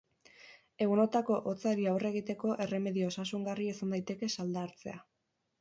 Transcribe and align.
Egunotako 0.85 1.35
hotzari 1.51 1.85
aurre 1.93 2.11
egiteko 2.13 2.55
erremedio 2.67 3.13
osasungarria 3.13 3.77
izan 3.77 3.97
daiteke 3.97 4.35
salda 4.39 4.65
hartzea. 4.67 4.99